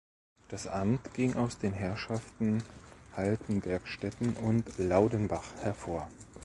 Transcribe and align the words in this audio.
Das 0.49 0.65
Amt 0.65 1.13
ging 1.13 1.35
aus 1.35 1.59
den 1.59 1.73
Herrschaften 1.73 2.63
Haltenbergstetten 3.15 4.33
und 4.35 4.65
Laudenbach 4.79 5.45
hervor. 5.59 6.09